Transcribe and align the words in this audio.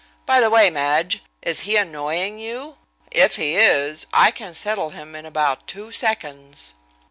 By 0.25 0.39
the 0.39 0.49
way, 0.49 0.71
Madge, 0.71 1.21
is 1.43 1.59
he 1.59 1.77
annoying 1.77 2.39
you? 2.39 2.77
If 3.11 3.35
he 3.35 3.55
is, 3.55 4.07
I 4.11 4.31
can 4.31 4.55
settle 4.55 4.89
him 4.89 5.13
in 5.13 5.27
about 5.27 5.67
two 5.67 5.91
seconds." 5.91 6.73